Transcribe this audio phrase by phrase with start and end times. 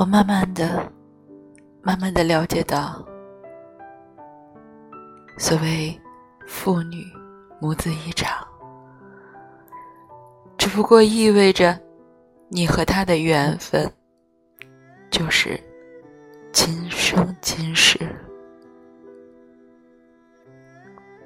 [0.00, 0.90] 我慢慢的、
[1.82, 3.06] 慢慢的了解到，
[5.36, 5.94] 所谓
[6.46, 7.04] 父女
[7.60, 8.48] 母子一场，
[10.56, 11.78] 只不过意味着
[12.48, 13.92] 你和他的缘分
[15.10, 15.60] 就是
[16.50, 17.98] 今生今世，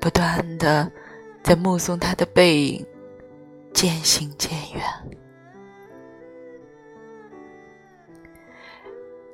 [0.00, 0.90] 不断的
[1.44, 2.84] 在目送他的背影
[3.72, 4.82] 渐行渐远。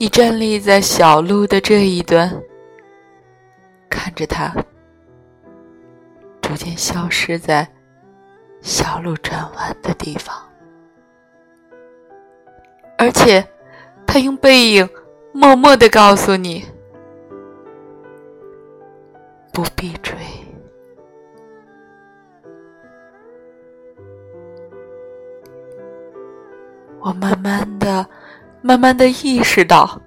[0.03, 2.27] 你站立在小路的这一端，
[3.91, 4.51] 看着他
[6.41, 7.71] 逐渐消失在
[8.63, 10.35] 小路转弯的地方，
[12.97, 13.47] 而且
[14.07, 14.89] 他用背影
[15.35, 16.65] 默默的告诉你：
[19.53, 20.15] 不必追。
[27.01, 28.09] 我慢慢的。
[28.63, 30.01] 慢慢的意识到，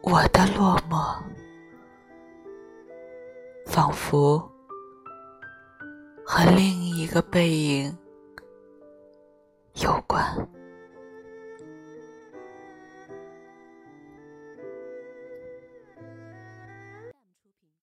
[0.00, 1.14] 我的落寞
[3.66, 4.38] 仿佛
[6.24, 7.96] 和另一个背影
[9.74, 10.24] 有关。